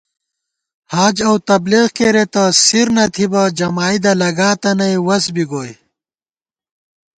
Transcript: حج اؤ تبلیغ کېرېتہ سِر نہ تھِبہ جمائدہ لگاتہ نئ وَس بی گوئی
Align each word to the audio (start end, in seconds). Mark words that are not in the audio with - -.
حج 0.93 1.17
اؤ 1.27 1.33
تبلیغ 1.49 1.87
کېرېتہ 1.97 2.43
سِر 2.65 2.87
نہ 2.95 3.05
تھِبہ 3.13 3.43
جمائدہ 3.57 4.11
لگاتہ 4.21 4.71
نئ 4.77 4.95
وَس 5.07 5.25
بی 5.33 5.43
گوئی 5.51 5.73